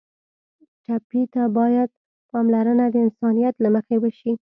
ټپي 0.83 1.21
ته 1.33 1.43
باید 1.57 1.89
پاملرنه 2.29 2.85
د 2.93 2.95
انسانیت 3.05 3.55
له 3.63 3.69
مخې 3.75 3.95
وشي. 3.99 4.31